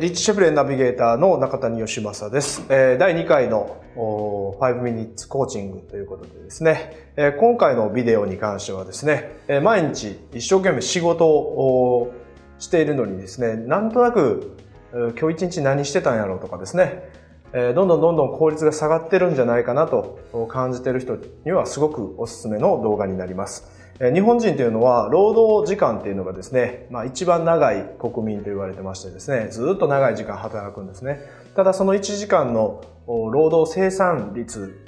[0.00, 2.64] リッチ・シェフレンナビゲーターの中谷義正です。
[2.68, 12.12] えー、第2回の5 minutes コーチングということでですね、えー、今回のビデオに関してはですね、えー、毎日一生懸命仕事を
[12.58, 14.56] しているのにですね、なんとなく
[14.92, 17.10] 今日一日何してたんやろうとかですね、
[17.52, 20.18] えー、どんどんどんどん効率が下がってるんじゃないかなと
[20.48, 23.75] 感じている人にはすごくおすすめの動画になります。
[23.98, 31.20] 日本人というのは労働時間っていうのがですね、まあ一番長い国民と言われてましてですね、ずっと長い時間働くんですね。
[31.54, 34.84] ただその1時間の労働生産率、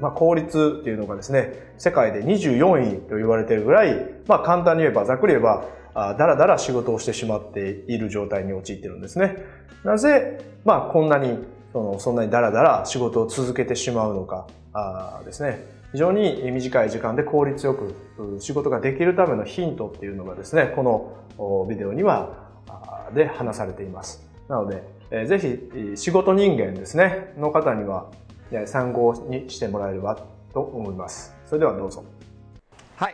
[0.00, 5.64] まあ効率っていうのがですね、世界で24位と言われているぐらい、まあ簡単に言えば、ざっくり言えば、
[5.94, 9.36] だらだら仕事をしてしまっている状態に陥っているんですね。
[9.84, 11.38] なぜ、まあこんなに、
[11.72, 14.48] そのそんなにだらだら仕事を続けてしまうのか
[15.24, 15.77] ですね。
[15.92, 17.94] 非常に短い時間で効率よく
[18.40, 20.82] 仕事ができるためのヒントっていうのがですね、こ
[21.38, 22.48] のビデオには、
[23.14, 24.28] で話されています。
[24.48, 24.82] なので、
[25.26, 28.10] ぜひ仕事人間ですね、の方には
[28.66, 30.20] 参考にしてもらえれば
[30.52, 31.34] と思います。
[31.46, 32.04] それではどうぞ。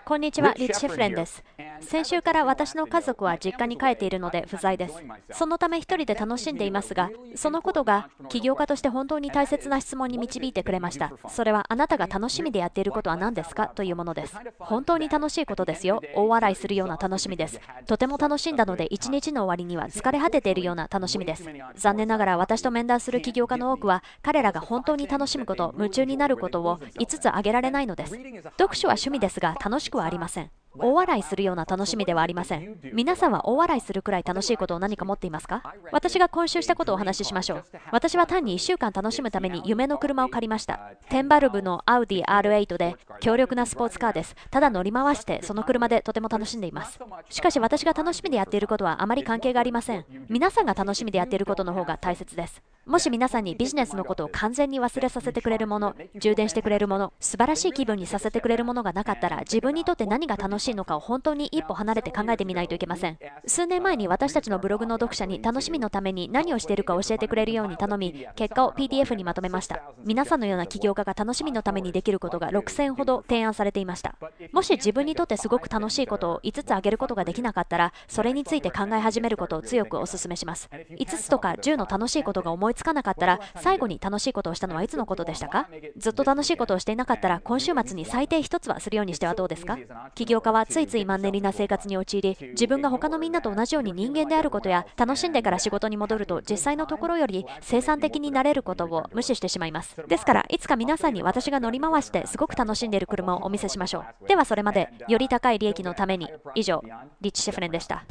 [0.04, 1.44] こんにちは、リッチ・シェフレンです。
[1.80, 5.02] 先週から私の家族は実家に帰っているので不在です。
[5.32, 11.12] そのため一人で楽しんでいますが、そのことが起業家として本当に大切な質問に導いてくれました。
[11.28, 13.68] それはあなたが楽しみでやっていることは何ですか？
[13.68, 14.36] というものです。
[14.58, 16.00] 本当に楽しいことですよ。
[16.14, 17.60] 大笑いするような楽しみです。
[17.86, 21.48] とても楽しんだので、一日の終わりには疲れ果てているような楽しみです。
[21.76, 28.14] 残念ながら私と面談する起業家の多くは、彼らが本当に楽しむこと、夢中になることを5つ挙げられないのです。
[28.58, 30.50] 読書は趣味ですが、楽しくはありません。
[30.78, 32.78] 大笑いするような楽しみではありません。
[32.92, 35.62] 皆さんは大笑いするくらい楽しいことを何か持っていますか？
[35.92, 37.64] 私が今週したことをお話ししましょう。
[37.92, 40.80] 私は単に1週間楽しむために夢の車を借りました。
[41.08, 44.34] テンバルブのアウディ R8 で強力なスポーツカーです。
[44.50, 46.98] ただ乗り回してその車でとても楽しんでいます。
[47.30, 50.04] しかし私が楽しみでやっていることはあまり関係がありません。
[50.28, 52.62] 皆さんが楽しみでやっていることの方が大切です。
[52.86, 63.18] もし皆さんにビジネスのことを完全に忘れさせてくれるもの、充電してくれるもの、素晴らしい気分にさせてくれるものがなかったら、自分にとって何が楽しいのかを本当に一歩離れて考えてみないといけません。
[63.46, 69.82] 数年前に私たちのブログの読者に楽しみのために何をしているか教えてくれるように頼み、結果を PDF にまとめました。
[70.04, 74.14] 皆さんのような起業家が楽しみのためにできることが6000ほど提案されていました。
[74.52, 80.68] もし自分にとってすごく楽しいことを5つ挙げることができなかったら、それについて考え始めることを強くお勧めします。
[80.90, 85.68] 5つとか10の楽しいことが思いつかなかったら、最後に楽しいことをしたのはいつのことでしたか？
[85.96, 89.78] ずっと楽しいことをしていなかったら今週末に最低1つはするようにしてはどうですか？
[90.16, 99.96] 起業家はついついマンネリな生活に陥り自分が他のみんなと同じように人間であることや楽しんでから仕事に戻ると実際のところより生産的になれることを無視してしまいます。
[100.08, 104.28] ですからいつか皆さんに私が乗り回してすごく楽しんでいる車をお見せしましょう。
[104.28, 106.28] ではそれまでより高い利益のために。
[106.56, 106.82] 以上
[107.20, 108.04] リッチ・シェフレンでした。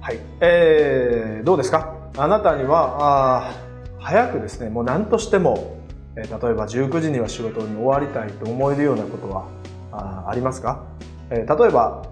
[0.00, 2.03] はい、えー、どうですか？
[2.16, 3.54] あなたにはあ
[3.98, 5.78] 早くですねもう何としても、
[6.16, 9.48] え例えば19時には仕事に終わりたいと思えるようなことは
[9.90, 10.84] あありますか、
[11.30, 12.06] え例えば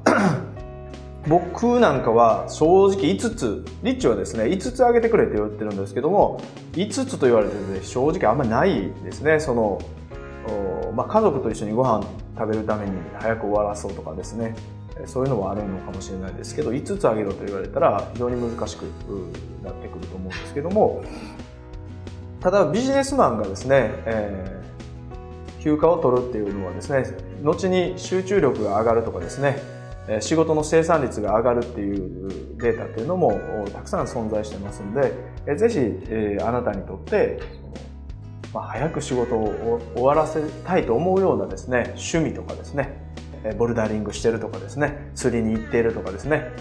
[1.29, 6.41] 僕なんかは正直5つリッチはですね5つあげてくれって言ってるんですけども
[6.73, 9.39] 5つと言われてるで正直あんまりないですね。
[9.39, 9.81] その
[10.95, 12.05] まあ、家族と一緒にご飯
[12.37, 14.55] 食べるために早く終わらそうとかですね。
[15.07, 18.83] そういうのはあるのかもしれないですけど5つあげろと言われたら非常に難しく
[19.65, 21.03] なってくると思うんですけども
[22.43, 27.05] ただビジネスマンがですね、えー、休暇を取るっていうのはですね、
[27.45, 29.59] 後に集中力が上がるとかですね、
[30.21, 33.39] 仕事の生産率が上がるっていうデータっていうのも
[33.73, 37.39] たくさん存在してますんで、ぜひあなたにとって、
[38.53, 43.02] まあ、早く仕事を終わらせたいと思うようなですね、趣味とかですね、
[43.59, 46.53] ボルダリングしてるとかですね、釣りに行っているとかですね、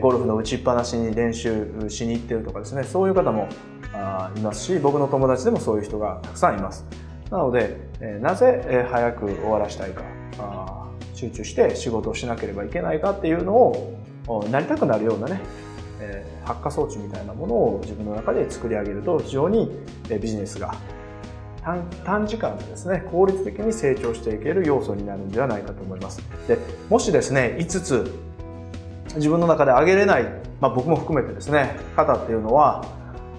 [0.00, 3.48] ゴルフの打ちっぱなしに練習しに行ってるとかですね、そういう方も
[4.36, 6.84] いますし僕の友達でもそういう人がたくさんいます。
[7.30, 7.76] なので、
[8.20, 10.02] なぜ、早く終わらしたいか
[11.14, 13.98] 集中して仕事をしなければいけないかっていうのを
[14.50, 15.40] なりたくなるようなね、
[16.44, 19.78] 発火装置みたいなものを自分の中で作り上げると非常に
[20.08, 20.74] ビジネスが
[22.04, 26.58] 短時間でですね効率的に成長していける要素になるんではないかと思いますで
[26.88, 28.14] もしですね5つ
[29.16, 30.24] 自分の中で上げれない、
[30.60, 32.84] まあ、僕も含めてですね方っていうのは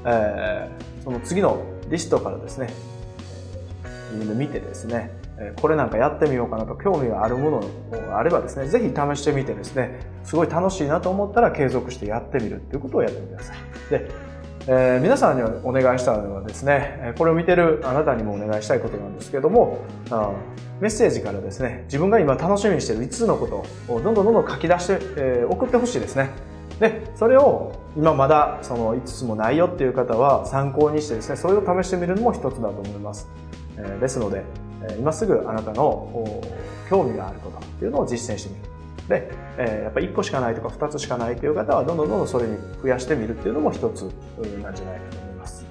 [0.10, 2.70] えー、その次のリストからですね、
[4.14, 5.12] 自分で見てですね、
[5.62, 13.58] これなんかやってみようかなと興味があるものがあればですね、ぜひ試してみてですね、すごい楽しいなと思ったら継続してやってみるっていうことをやってみてください。
[13.90, 14.10] で、
[14.70, 19.80] えー、皆さんにお願いしたのはですね、これを見てるあなたにもお願いしたいことなんですけども、
[20.10, 20.34] あ
[20.82, 23.48] メッセージからですね、自分が今楽しみにしている5つのこ
[23.88, 26.32] とをどんどんどんどん書き出して、えー、送ってほしいですね。
[26.82, 33.30] で、それを今まだその5つもないよっていう方は参考にしてですね、それを試してみるのも一つだと思います。
[33.78, 34.44] えー、ですので、
[35.00, 36.42] 今すぐあなたの
[36.90, 38.77] 興味があることっていうのを実践してみる。
[39.08, 44.04] で、えー、やっぱり1個しかないとか2つしかないという方はどんどんどんどんそれに増やしてみるっていうのも一つ
[44.62, 45.66] なんじゃないかと思います。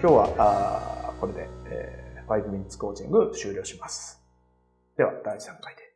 [0.00, 4.22] 今日はあこれで、えー、5 minutes コーチング終了します。
[4.96, 5.87] では第3回で。